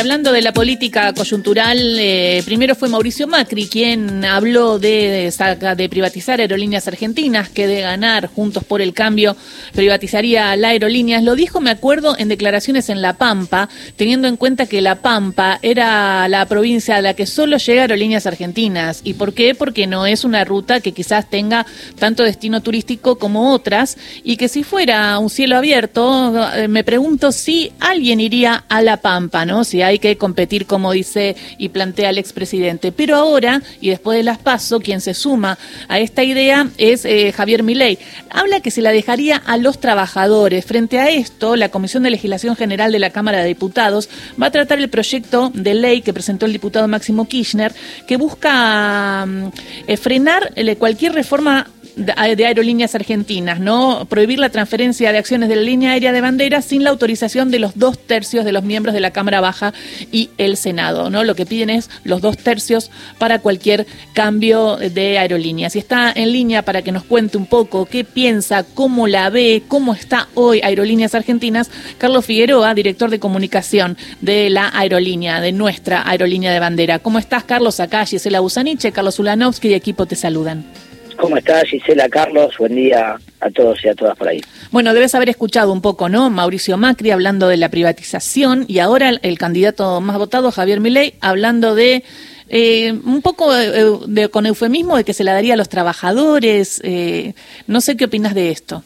[0.00, 5.30] hablando de la política coyuntural, eh, primero fue Mauricio Macri quien habló de,
[5.76, 9.36] de, privatizar aerolíneas argentinas, que de ganar Juntos por el Cambio
[9.74, 11.22] privatizaría la aerolíneas.
[11.22, 15.58] Lo dijo, me acuerdo, en declaraciones en La Pampa, teniendo en cuenta que La Pampa
[15.60, 19.02] era la provincia a la que solo llega aerolíneas argentinas.
[19.04, 19.54] ¿Y por qué?
[19.54, 21.66] Porque no es una ruta que quizás tenga
[21.98, 27.32] tanto destino turístico como otras y que si fuera un cielo abierto, eh, me pregunto
[27.32, 29.62] si alguien iría a La Pampa, ¿no?
[29.62, 32.92] Si hay que competir, como dice y plantea el expresidente.
[32.92, 35.58] Pero ahora, y después de las PASO, quien se suma
[35.88, 37.98] a esta idea es eh, Javier Milei.
[38.30, 40.64] Habla que se la dejaría a los trabajadores.
[40.64, 44.08] Frente a esto, la Comisión de Legislación General de la Cámara de Diputados
[44.40, 47.74] va a tratar el proyecto de ley que presentó el diputado Máximo Kirchner,
[48.06, 49.48] que busca mm,
[49.86, 54.06] eh, frenar cualquier reforma de aerolíneas argentinas, ¿no?
[54.08, 57.58] Prohibir la transferencia de acciones de la línea aérea de bandera sin la autorización de
[57.58, 59.72] los dos tercios de los miembros de la Cámara Baja
[60.12, 61.24] y el Senado, ¿no?
[61.24, 65.76] Lo que piden es los dos tercios para cualquier cambio de aerolíneas.
[65.76, 69.62] Y está en línea para que nos cuente un poco qué piensa, cómo la ve,
[69.68, 76.08] cómo está hoy Aerolíneas Argentinas, Carlos Figueroa, director de comunicación de la aerolínea, de nuestra
[76.08, 76.98] aerolínea de bandera.
[76.98, 77.80] ¿Cómo estás, Carlos?
[77.80, 80.64] Acá Gisela Busaniche, Carlos Ulanovsky y equipo te saludan.
[81.20, 82.56] ¿Cómo estás, Gisela, Carlos?
[82.56, 84.40] Buen día a todos y a todas por ahí.
[84.70, 86.30] Bueno, debes haber escuchado un poco, ¿no?
[86.30, 91.74] Mauricio Macri hablando de la privatización y ahora el, candidato más votado, Javier Milei, hablando
[91.74, 92.04] de
[92.48, 96.80] eh, un poco de, con eufemismo de que se la daría a los trabajadores.
[96.84, 97.34] Eh,
[97.66, 98.82] no sé qué opinas de esto.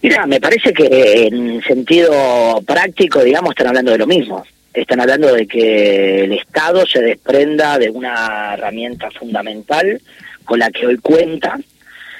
[0.00, 4.42] Mira, me parece que en sentido práctico, digamos, están hablando de lo mismo.
[4.72, 10.00] Están hablando de que el Estado se desprenda de una herramienta fundamental
[10.44, 11.58] con la que hoy cuenta,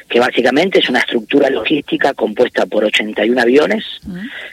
[0.08, 3.84] que básicamente es una estructura logística compuesta por 81 aviones,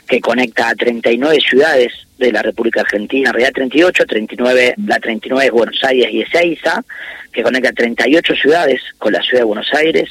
[0.07, 5.45] que conecta a 39 ciudades de la República Argentina, en realidad 38, 39, la 39
[5.45, 6.83] es Buenos Aires y Ezeiza,
[7.31, 10.09] que conecta a 38 ciudades con la ciudad de Buenos Aires,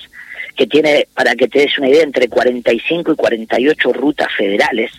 [0.57, 4.91] que tiene, para que te des una idea, entre 45 y 48 rutas federales,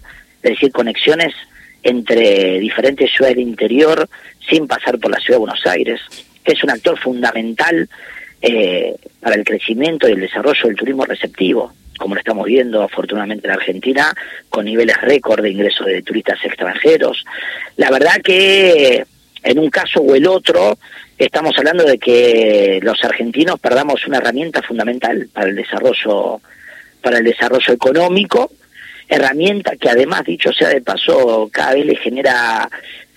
[0.41, 1.33] es decir, conexiones
[1.83, 4.07] entre diferentes ciudades del interior
[4.49, 6.01] sin pasar por la ciudad de Buenos Aires,
[6.43, 7.87] que es un actor fundamental
[8.41, 13.47] eh, para el crecimiento y el desarrollo del turismo receptivo, como lo estamos viendo afortunadamente
[13.47, 14.13] en Argentina,
[14.49, 17.23] con niveles récord de ingresos de turistas extranjeros.
[17.77, 19.05] La verdad que
[19.43, 20.77] en un caso o el otro
[21.17, 26.41] estamos hablando de que los argentinos perdamos una herramienta fundamental para el desarrollo
[27.01, 28.51] para el desarrollo económico,
[29.07, 32.69] herramienta que además dicho sea de paso cada vez le genera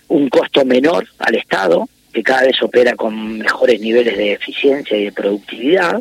[0.09, 5.05] un costo menor al Estado, que cada vez opera con mejores niveles de eficiencia y
[5.07, 6.01] de productividad,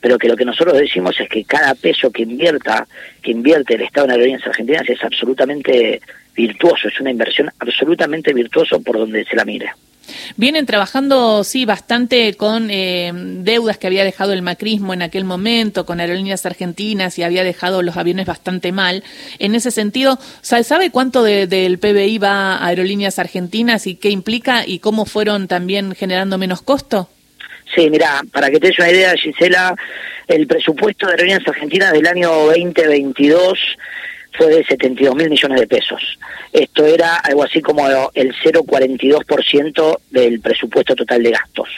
[0.00, 2.86] pero que lo que nosotros decimos es que cada peso que invierta,
[3.20, 6.00] que invierte el Estado en aerolíneas argentinas es absolutamente
[6.34, 9.72] virtuoso, es una inversión absolutamente virtuoso por donde se la mire.
[10.36, 15.86] Vienen trabajando, sí, bastante con eh, deudas que había dejado el macrismo en aquel momento,
[15.86, 19.02] con aerolíneas argentinas y había dejado los aviones bastante mal.
[19.38, 24.78] En ese sentido, ¿sabe cuánto del PBI va a aerolíneas argentinas y qué implica y
[24.78, 27.08] cómo fueron también generando menos costo?
[27.74, 29.74] Sí, mira, para que te des una idea, Gisela,
[30.26, 33.58] el presupuesto de aerolíneas argentinas del año 2022
[34.38, 36.18] fue de 72 mil millones de pesos.
[36.52, 41.68] Esto era algo así como el 0,42% del presupuesto total de gastos.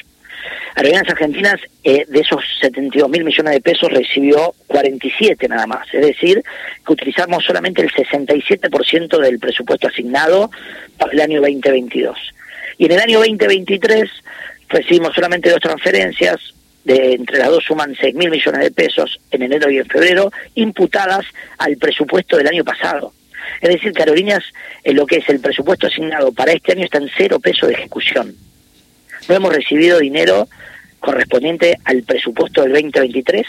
[0.75, 5.93] Aerolíneas Argentinas, eh, de esos 72 mil millones de pesos, recibió 47 nada más.
[5.93, 6.43] Es decir,
[6.87, 10.50] que utilizamos solamente el 67% del presupuesto asignado
[10.98, 12.16] para el año 2022.
[12.78, 14.09] Y en el año 2023
[14.69, 16.54] recibimos solamente dos transferencias,
[16.85, 20.33] de entre las dos suman 6 mil millones de pesos en enero y en febrero,
[20.55, 21.27] imputadas
[21.59, 23.13] al presupuesto del año pasado.
[23.61, 24.45] Es decir, que Aerolíneas,
[24.85, 27.75] en lo que es el presupuesto asignado para este año, está en cero peso de
[27.75, 28.35] ejecución.
[29.29, 30.49] No hemos recibido dinero
[30.99, 33.47] correspondiente al presupuesto del 2023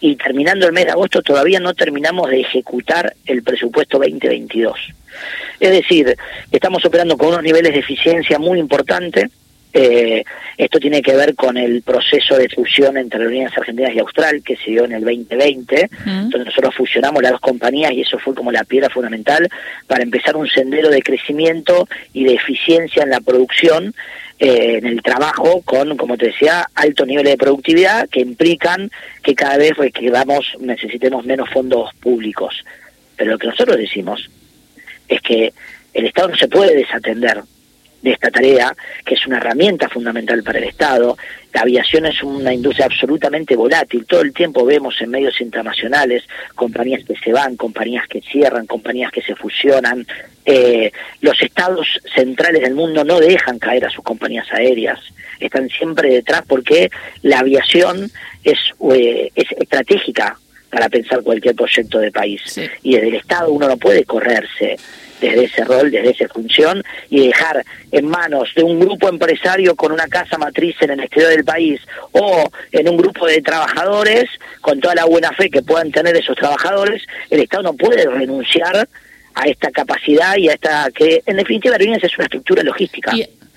[0.00, 4.78] y terminando el mes de agosto todavía no terminamos de ejecutar el presupuesto 2022.
[5.58, 6.16] Es decir,
[6.52, 9.30] estamos operando con unos niveles de eficiencia muy importantes
[9.78, 10.24] eh,
[10.56, 14.56] esto tiene que ver con el proceso de fusión entre Aerolíneas Argentinas y Austral que
[14.56, 18.50] se dio en el 2020, donde nosotros fusionamos las dos compañías y eso fue como
[18.50, 19.46] la piedra fundamental
[19.86, 23.94] para empezar un sendero de crecimiento y de eficiencia en la producción,
[24.38, 28.90] eh, en el trabajo, con, como te decía, alto nivel de productividad que implican
[29.22, 32.64] que cada vez requiramos, necesitemos menos fondos públicos.
[33.14, 34.30] Pero lo que nosotros decimos
[35.06, 35.52] es que
[35.92, 37.42] el Estado no se puede desatender
[38.02, 41.16] de esta tarea, que es una herramienta fundamental para el Estado.
[41.52, 44.04] La aviación es una industria absolutamente volátil.
[44.06, 49.10] Todo el tiempo vemos en medios internacionales compañías que se van, compañías que cierran, compañías
[49.10, 50.06] que se fusionan.
[50.44, 55.00] Eh, los estados centrales del mundo no dejan caer a sus compañías aéreas.
[55.40, 56.90] Están siempre detrás porque
[57.22, 58.10] la aviación
[58.44, 58.58] es,
[58.92, 60.38] eh, es estratégica
[60.76, 62.42] para pensar cualquier proyecto de país.
[62.82, 64.76] Y desde el Estado uno no puede correrse
[65.22, 69.90] desde ese rol, desde esa función, y dejar en manos de un grupo empresario con
[69.90, 71.80] una casa matriz en el exterior del país
[72.12, 74.24] o en un grupo de trabajadores,
[74.60, 78.86] con toda la buena fe que puedan tener esos trabajadores, el Estado no puede renunciar
[79.34, 83.12] a esta capacidad y a esta que en definitiva es una estructura logística.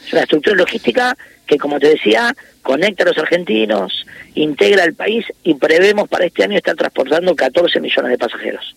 [0.06, 4.06] Es una estructura logística que, como te decía, conecta a los argentinos,
[4.36, 8.76] integra el país y prevemos para este año estar transportando 14 millones de pasajeros.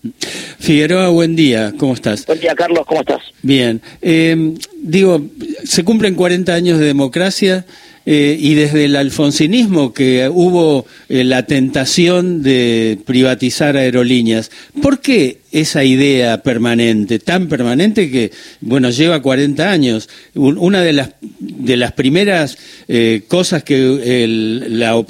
[0.59, 2.25] Figueroa, buen día, ¿cómo estás?
[2.25, 3.21] Buen día, Carlos, ¿cómo estás?
[3.41, 3.81] Bien.
[4.01, 5.21] Eh, digo,
[5.63, 7.65] se cumplen 40 años de democracia.
[8.05, 14.51] Eh, y desde el alfonsinismo que hubo eh, la tentación de privatizar aerolíneas.
[14.81, 20.09] ¿Por qué esa idea permanente, tan permanente que, bueno, lleva 40 años?
[20.35, 22.57] una de las, de las primeras
[22.89, 24.25] eh, cosas que
[24.67, 25.01] la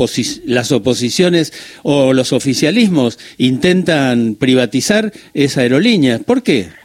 [0.46, 6.22] las oposiciones o los oficialismos intentan privatizar es aerolíneas.
[6.22, 6.83] ¿Por qué?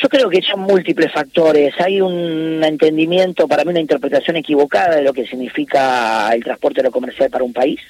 [0.00, 1.74] Yo creo que son múltiples factores.
[1.80, 6.92] Hay un entendimiento, para mí una interpretación equivocada de lo que significa el transporte lo
[6.92, 7.80] comercial para un país.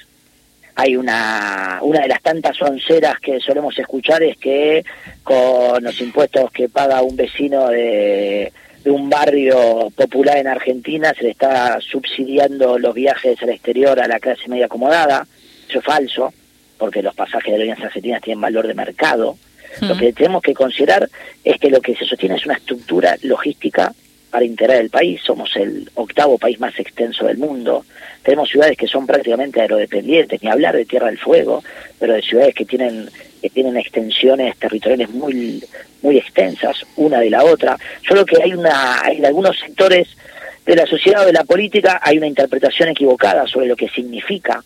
[0.73, 4.83] Hay una, una de las tantas onceras que solemos escuchar es que
[5.21, 8.51] con los impuestos que paga un vecino de,
[8.83, 14.07] de un barrio popular en Argentina se le está subsidiando los viajes al exterior a
[14.07, 15.27] la clase media acomodada.
[15.69, 16.33] Eso es falso,
[16.79, 19.37] porque los pasajes de aerolíneas argentinas tienen valor de mercado
[19.81, 21.09] lo que tenemos que considerar
[21.43, 23.93] es que lo que se sostiene es una estructura logística
[24.29, 25.21] para integrar el país.
[25.23, 27.85] Somos el octavo país más extenso del mundo.
[28.21, 31.63] Tenemos ciudades que son prácticamente aerodependientes, ni hablar de Tierra del Fuego,
[31.97, 33.09] pero de ciudades que tienen
[33.41, 35.63] que tienen extensiones territoriales muy
[36.01, 37.77] muy extensas una de la otra.
[38.05, 40.09] Creo que hay una en algunos sectores
[40.65, 44.63] de la sociedad o de la política hay una interpretación equivocada sobre lo que significa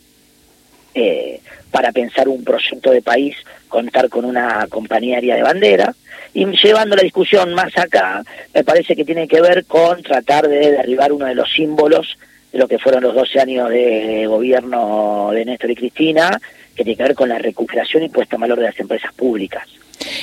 [0.93, 1.39] eh,
[1.71, 3.35] para pensar un proyecto de país,
[3.67, 5.95] contar con una compañía aérea de bandera.
[6.33, 8.23] Y llevando la discusión más acá,
[8.53, 12.17] me parece que tiene que ver con tratar de derribar uno de los símbolos
[12.51, 16.39] de lo que fueron los 12 años de gobierno de Néstor y Cristina,
[16.75, 19.67] que tiene que ver con la recuperación y puesta en valor de las empresas públicas.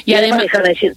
[0.05, 0.95] Y, además, dejar de decir,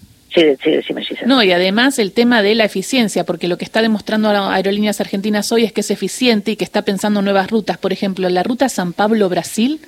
[1.25, 5.51] no, y además el tema de la eficiencia, porque lo que está demostrando Aerolíneas Argentinas
[5.51, 7.77] hoy es que es eficiente y que está pensando nuevas rutas.
[7.77, 9.80] Por ejemplo, la ruta San Pablo-Brasil,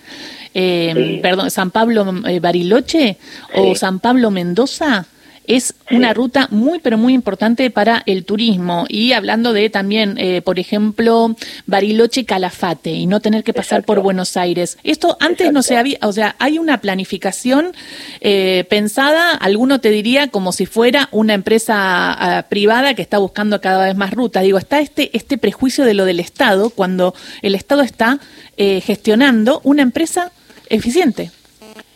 [0.54, 3.18] eh, perdón, San Pablo-Bariloche eh,
[3.56, 5.08] o San Pablo-Mendoza
[5.48, 8.86] es una ruta muy, pero muy importante para el turismo.
[8.90, 14.02] Y hablando de también, eh, por ejemplo, Bariloche Calafate y no tener que pasar por
[14.02, 14.78] Buenos Aires.
[14.84, 17.74] Esto antes no se había, o sea, hay una planificación
[18.22, 23.62] eh, pensada, alguno te diría como si fuera una empresa ah, privada que está buscando
[23.62, 24.44] cada vez más rutas.
[24.44, 28.20] Digo, está este, este prejuicio de lo del Estado cuando el Estado está
[28.58, 30.32] eh, gestionando una empresa
[30.70, 31.32] eficiente.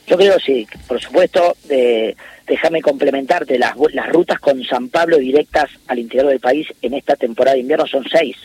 [0.08, 2.18] Yo creo sí, por supuesto, de
[2.50, 7.16] déjame complementarte, las, las rutas con San Pablo directas al interior del país en esta
[7.16, 8.36] temporada de invierno son seis.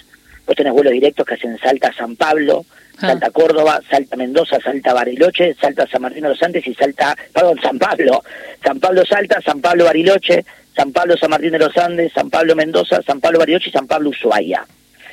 [0.47, 2.67] Vos tenés vuelos directos que hacen Salta San Pablo,
[2.99, 3.01] ah.
[3.01, 7.59] Salta Córdoba, Salta Mendoza, Salta Bariloche, Salta San Martín de los Andes y Salta, perdón,
[7.62, 8.23] San Pablo.
[8.62, 10.45] San Pablo Salta, San Pablo Bariloche,
[10.77, 13.87] San Pablo San Martín de los Andes, San Pablo Mendoza, San Pablo Bariloche y San
[13.87, 14.67] Pablo Ushuaia.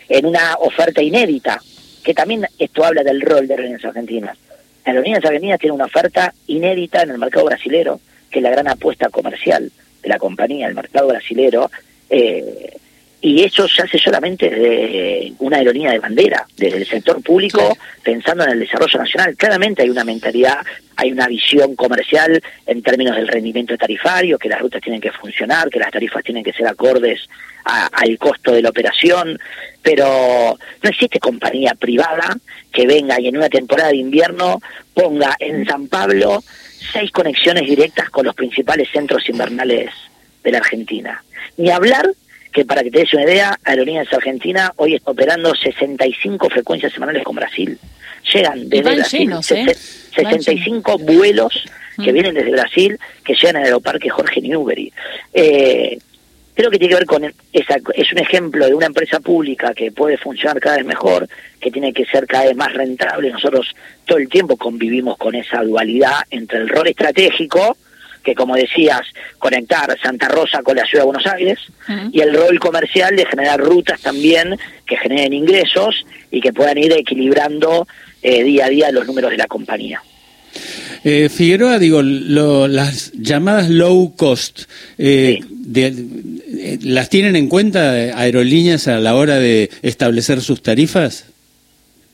[0.10, 1.62] En una oferta inédita,
[2.04, 4.38] que también esto habla del rol de Aerolíneas Argentinas.
[4.84, 8.02] Aerolíneas Argentinas tiene una oferta inédita en el mercado brasilero
[8.32, 9.72] que la gran apuesta comercial
[10.02, 11.70] de la compañía, el mercado brasilero,
[12.10, 12.78] eh,
[13.24, 18.44] y eso se hace solamente de una aerolínea de bandera, desde el sector público, pensando
[18.44, 19.36] en el desarrollo nacional.
[19.38, 20.58] Claramente hay una mentalidad,
[20.96, 25.70] hay una visión comercial en términos del rendimiento tarifario, que las rutas tienen que funcionar,
[25.70, 27.30] que las tarifas tienen que ser acordes
[27.64, 29.38] al costo de la operación,
[29.84, 32.36] pero no existe compañía privada
[32.72, 34.60] que venga y en una temporada de invierno
[34.96, 36.44] ponga en San Pablo
[36.92, 39.92] seis conexiones directas con los principales centros invernales
[40.44, 41.24] de la Argentina.
[41.58, 42.10] Ni hablar
[42.52, 47.24] que para que te des una idea, Aerolíneas Argentina hoy está operando 65 frecuencias semanales
[47.24, 47.78] con Brasil.
[48.34, 51.04] Llegan desde Brasil 65 ¿eh?
[51.04, 51.64] vuelos
[52.04, 52.14] que mm.
[52.14, 54.92] vienen desde Brasil, que llegan al aeroparque Jorge Newbery.
[55.34, 56.00] Eh,
[56.54, 59.92] creo que tiene que ver con esa, es un ejemplo de una empresa pública que
[59.92, 61.28] puede funcionar cada vez mejor,
[61.60, 63.32] que tiene que ser cada vez más rentable.
[63.32, 63.74] Nosotros
[64.06, 67.78] todo el tiempo convivimos con esa dualidad entre el rol estratégico,
[68.24, 69.02] que como decías,
[69.40, 71.60] conectar Santa Rosa con la ciudad de Buenos Aires,
[72.12, 76.94] y el rol comercial de generar rutas también que generen ingresos y que puedan ir
[76.94, 77.88] equilibrando
[78.22, 80.02] eh, día a día los números de la compañía.
[81.04, 84.64] Eh, Figueroa, digo, las llamadas low cost,
[85.00, 85.40] eh,
[86.84, 91.26] ¿las tienen en cuenta aerolíneas a la hora de establecer sus tarifas?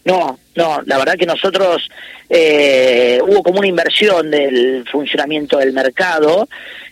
[0.06, 1.90] No, no, la verdad que nosotros
[2.30, 6.48] eh, hubo como una inversión del funcionamiento del mercado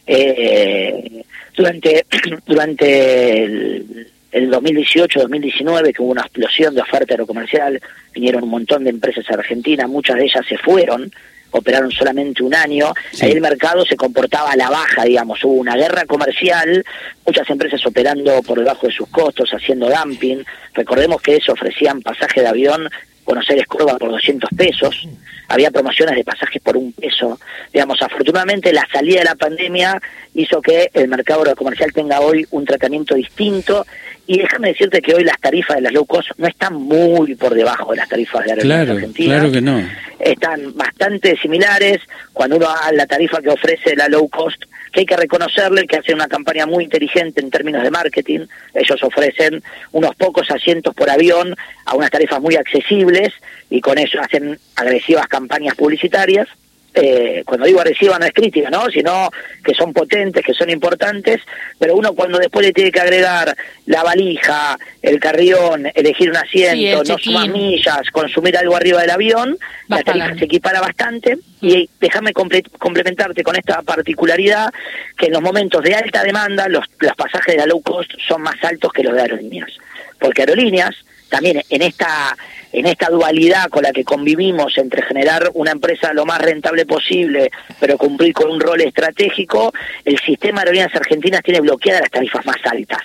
[0.05, 1.23] eh,
[1.55, 2.05] durante
[2.45, 7.81] durante el, el 2018-2019 que hubo una explosión de oferta aerocomercial,
[8.13, 11.09] vinieron un montón de empresas argentinas, muchas de ellas se fueron,
[11.51, 15.75] operaron solamente un año, ahí el mercado se comportaba a la baja, digamos, hubo una
[15.75, 16.83] guerra comercial,
[17.25, 22.41] muchas empresas operando por debajo de sus costos, haciendo dumping, recordemos que eso ofrecían pasaje
[22.41, 22.89] de avión
[23.25, 25.07] Buenos Aires Córdoba por 200 pesos,
[25.47, 27.39] había promociones de pasajes por un peso.
[27.73, 30.01] Digamos, afortunadamente la salida de la pandemia
[30.33, 33.85] hizo que el mercado comercial tenga hoy un tratamiento distinto
[34.27, 37.53] y déjame decirte que hoy las tarifas de las low cost no están muy por
[37.53, 39.82] debajo de las tarifas de aerolíneas claro, Claro que no.
[40.20, 42.00] Están bastante similares.
[42.34, 45.98] Cuando uno a la tarifa que ofrece la low cost, que hay que reconocerle que
[45.98, 48.48] hacen una campaña muy inteligente en términos de marketing.
[48.74, 51.53] Ellos ofrecen unos pocos asientos por avión
[51.86, 53.34] a unas tarifas muy accesibles
[53.70, 56.48] y con eso hacen agresivas campañas publicitarias
[56.95, 58.89] eh, cuando digo agresiva no es crítica, ¿no?
[58.89, 59.29] Sino
[59.63, 61.41] que son potentes, que son importantes,
[61.77, 67.03] pero uno cuando después le tiene que agregar la valija, el carrión, elegir un asiento,
[67.03, 69.57] no sumar millas, consumir algo arriba del avión,
[69.89, 71.37] la tarifa se equipara bastante.
[71.61, 74.71] Y déjame complementarte con esta particularidad
[75.17, 78.41] que en los momentos de alta demanda los, los pasajes de la low cost son
[78.41, 79.71] más altos que los de aerolíneas.
[80.19, 80.95] Porque aerolíneas
[81.29, 82.36] también en esta
[82.72, 87.50] en esta dualidad con la que convivimos entre generar una empresa lo más rentable posible,
[87.79, 92.46] pero cumplir con un rol estratégico, el sistema de aerolíneas argentinas tiene bloqueadas las tarifas
[92.46, 93.01] más altas.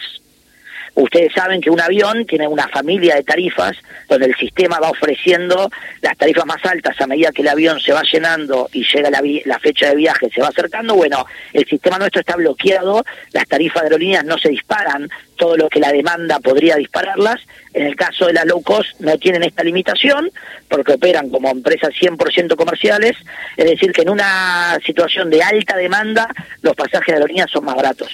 [0.95, 3.77] Ustedes saben que un avión tiene una familia de tarifas
[4.09, 5.71] donde el sistema va ofreciendo
[6.03, 9.23] las tarifas más altas a medida que el avión se va llenando y llega la,
[9.45, 10.95] la fecha de viaje, se va acercando.
[10.95, 15.09] Bueno, el sistema nuestro está bloqueado, las tarifas de aerolíneas no se disparan,
[15.41, 17.41] todo lo que la demanda podría dispararlas.
[17.73, 20.31] En el caso de la low cost no tienen esta limitación
[20.69, 23.17] porque operan como empresas 100% comerciales,
[23.57, 26.29] es decir, que en una situación de alta demanda
[26.63, 28.09] los pasajes de aerolíneas son más baratos.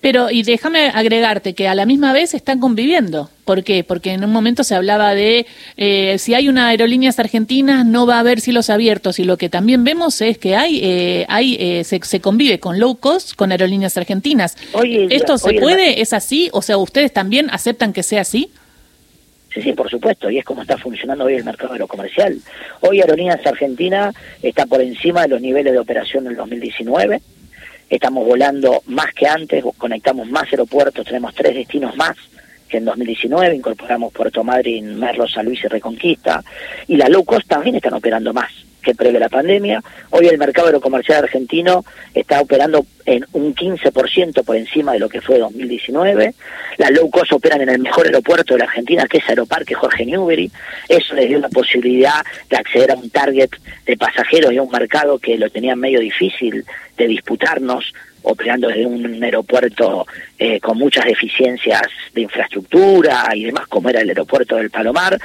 [0.00, 3.30] Pero, y déjame agregarte que a la misma vez están conviviendo.
[3.44, 3.82] ¿Por qué?
[3.82, 5.44] Porque en un momento se hablaba de
[5.76, 9.48] eh, si hay una aerolíneas argentinas no va a haber cielos abiertos y lo que
[9.48, 13.96] también vemos es que hay, eh, hay eh, se, convive con low cost con aerolíneas
[13.96, 14.56] argentinas.
[15.10, 16.00] ¿Esto se puede?
[16.00, 16.48] ¿Es así?
[16.52, 18.52] O sea, ¿ustedes también aceptan que sea así?
[19.52, 22.38] Sí, sí, por supuesto, y es como está funcionando hoy el mercado aerocomercial.
[22.80, 24.12] Hoy Aerolíneas Argentina
[24.42, 27.20] está por encima de los niveles de operación del 2019.
[27.88, 32.16] Estamos volando más que antes, conectamos más aeropuertos, tenemos tres destinos más
[32.68, 36.44] que en 2019 incorporamos Puerto Madryn, Merlo, San Luis y Reconquista,
[36.86, 39.82] y las low también están operando más que previo la pandemia.
[40.10, 41.84] Hoy el mercado aerocomercial argentino
[42.14, 46.34] está operando en un 15% por encima de lo que fue 2019.
[46.78, 50.06] Las low cost operan en el mejor aeropuerto de la Argentina, que es Aeroparque Jorge
[50.06, 50.50] Newbery.
[50.88, 53.50] Eso les dio la posibilidad de acceder a un target
[53.86, 56.64] de pasajeros y a un mercado que lo tenía medio difícil
[56.96, 60.06] de disputarnos operando desde un aeropuerto
[60.38, 61.82] eh, con muchas deficiencias
[62.14, 65.18] de infraestructura y demás, como era el aeropuerto del Palomar.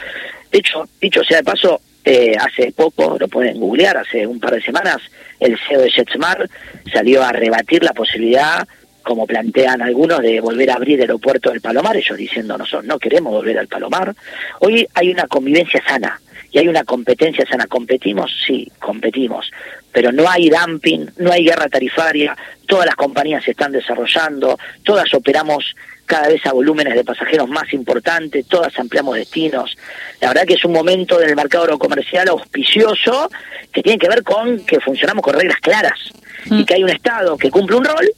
[0.51, 4.53] De hecho, dicho sea de paso, eh, hace poco, lo pueden googlear, hace un par
[4.53, 4.97] de semanas,
[5.39, 6.50] el CEO de JetSmart
[6.93, 8.67] salió a rebatir la posibilidad,
[9.01, 13.00] como plantean algunos, de volver a abrir el aeropuerto del Palomar, ellos diciendo nosotros no
[13.00, 14.15] queremos volver al Palomar.
[14.59, 16.21] Hoy hay una convivencia sana
[16.51, 17.67] y hay una competencia sana.
[17.67, 18.31] ¿Competimos?
[18.45, 19.51] Sí, competimos
[19.95, 22.35] pero no hay dumping, no hay guerra tarifaria,
[22.67, 25.73] todas las compañías se están desarrollando, todas operamos
[26.05, 29.77] cada vez a volúmenes de pasajeros más importantes, todas ampliamos destinos.
[30.19, 33.31] La verdad que es un momento del mercado aerocomercial auspicioso
[33.71, 35.97] que tiene que ver con que funcionamos con reglas claras
[36.43, 36.65] y mm.
[36.65, 38.11] que hay un Estado que cumple un rol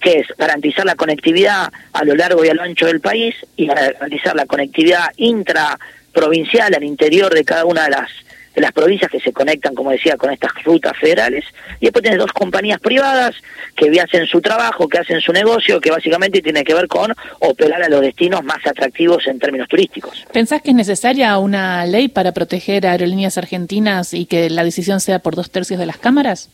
[0.00, 3.66] que es garantizar la conectividad a lo largo y a lo ancho del país y
[3.66, 8.23] garantizar la conectividad intraprovincial al interior de cada una de las
[8.54, 11.44] de las provincias que se conectan, como decía, con estas rutas federales.
[11.80, 13.34] Y después tienes dos compañías privadas
[13.76, 17.82] que hacen su trabajo, que hacen su negocio, que básicamente tiene que ver con operar
[17.82, 20.24] a los destinos más atractivos en términos turísticos.
[20.32, 25.00] ¿Pensás que es necesaria una ley para proteger a aerolíneas argentinas y que la decisión
[25.00, 26.50] sea por dos tercios de las cámaras?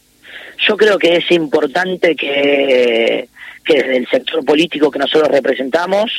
[0.66, 3.28] Yo creo que es importante que,
[3.64, 6.10] que desde el sector político que nosotros representamos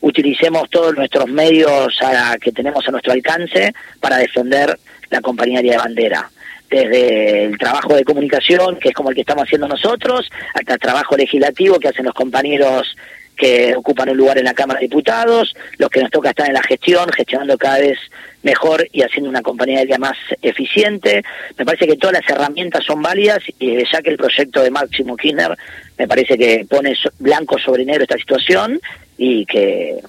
[0.00, 4.78] utilicemos todos nuestros medios a, que tenemos a nuestro alcance para defender
[5.10, 6.30] la compañía de bandera.
[6.70, 10.78] desde el trabajo de comunicación, que es como el que estamos haciendo nosotros, hasta el
[10.78, 12.96] trabajo legislativo que hacen los compañeros
[13.40, 16.52] que ocupan un lugar en la Cámara de Diputados, los que nos toca estar en
[16.52, 17.98] la gestión, gestionando cada vez
[18.42, 21.24] mejor y haciendo una compañía aérea más eficiente.
[21.56, 25.16] Me parece que todas las herramientas son válidas y ya que el proyecto de Máximo
[25.16, 25.56] Kirchner
[25.98, 28.78] me parece que pone blanco sobre negro esta situación
[29.16, 30.00] y que,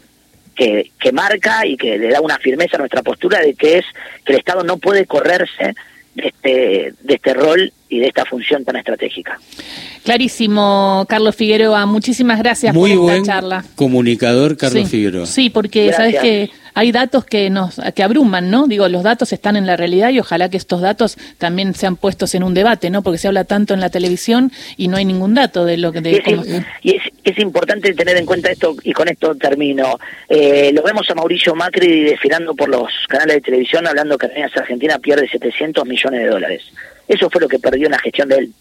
[0.55, 3.85] que, que marca y que le da una firmeza a nuestra postura de que es
[4.25, 5.75] que el Estado no puede correrse
[6.15, 9.37] de este, de este rol y de esta función tan estratégica.
[10.03, 11.85] Clarísimo, Carlos Figueroa.
[11.85, 13.65] Muchísimas gracias por esta charla.
[13.75, 15.25] Comunicador Carlos Figueroa.
[15.25, 18.65] Sí, porque sabes que hay datos que nos que abruman, ¿no?
[18.67, 22.33] Digo, los datos están en la realidad y ojalá que estos datos también sean puestos
[22.33, 23.01] en un debate, ¿no?
[23.01, 25.99] Porque se habla tanto en la televisión y no hay ningún dato de lo que
[25.99, 26.21] de
[26.81, 29.99] y, es, es, importante tener en cuenta esto y con esto termino.
[30.29, 34.97] Eh, lo vemos a Mauricio Macri desfilando por los canales de televisión hablando que Argentina
[34.99, 36.63] pierde 700 millones de dólares.
[37.07, 38.53] Eso fue lo que perdió en la gestión de él.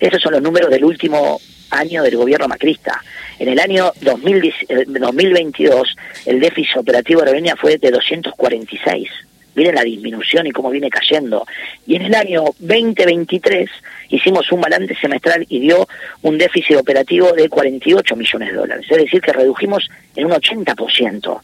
[0.00, 3.02] Esos son los números del último año del gobierno macrista.
[3.38, 9.08] En el año 2022, eh, el déficit operativo de Aerolínea fue de 246.
[9.56, 11.46] Miren la disminución y cómo viene cayendo.
[11.86, 13.70] Y en el año 2023
[14.08, 15.86] hicimos un balance semestral y dio
[16.22, 18.86] un déficit operativo de 48 millones de dólares.
[18.90, 21.40] Es decir, que redujimos en un 80%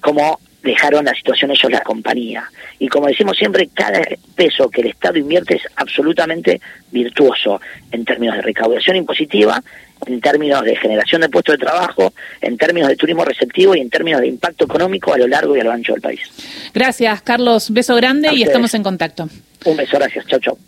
[0.00, 2.44] como dejaron la situación ellos la compañía.
[2.78, 4.02] Y como decimos siempre, cada
[4.34, 6.60] peso que el Estado invierte es absolutamente
[6.90, 7.60] virtuoso
[7.90, 9.62] en términos de recaudación impositiva,
[10.06, 13.90] en términos de generación de puestos de trabajo, en términos de turismo receptivo y en
[13.90, 16.20] términos de impacto económico a lo largo y a lo ancho del país.
[16.74, 17.70] Gracias, Carlos.
[17.70, 19.28] Beso grande y estamos en contacto.
[19.64, 20.26] Un beso, gracias.
[20.26, 20.58] Chau, chau.